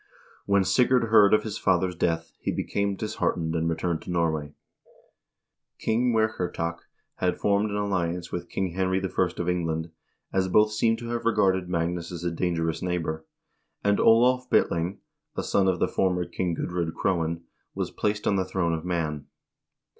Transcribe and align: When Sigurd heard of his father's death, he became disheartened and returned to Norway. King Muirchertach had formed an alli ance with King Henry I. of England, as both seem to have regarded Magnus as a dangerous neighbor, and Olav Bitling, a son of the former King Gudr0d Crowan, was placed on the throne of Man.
When 0.47 0.63
Sigurd 0.63 1.09
heard 1.09 1.31
of 1.31 1.43
his 1.43 1.59
father's 1.59 1.93
death, 1.95 2.33
he 2.39 2.51
became 2.51 2.95
disheartened 2.95 3.53
and 3.55 3.69
returned 3.69 4.01
to 4.01 4.09
Norway. 4.11 4.55
King 5.77 6.11
Muirchertach 6.11 6.79
had 7.17 7.37
formed 7.37 7.69
an 7.69 7.77
alli 7.77 8.15
ance 8.15 8.31
with 8.31 8.49
King 8.49 8.71
Henry 8.71 8.99
I. 8.99 9.05
of 9.37 9.47
England, 9.47 9.91
as 10.33 10.47
both 10.47 10.71
seem 10.71 10.95
to 10.97 11.09
have 11.09 11.23
regarded 11.25 11.69
Magnus 11.69 12.11
as 12.11 12.23
a 12.23 12.31
dangerous 12.31 12.81
neighbor, 12.81 13.27
and 13.83 13.99
Olav 13.99 14.49
Bitling, 14.49 14.97
a 15.35 15.43
son 15.43 15.67
of 15.67 15.77
the 15.77 15.87
former 15.87 16.25
King 16.25 16.55
Gudr0d 16.55 16.93
Crowan, 16.93 17.41
was 17.75 17.91
placed 17.91 18.25
on 18.25 18.37
the 18.37 18.43
throne 18.45 18.73
of 18.73 18.83
Man. 18.83 19.27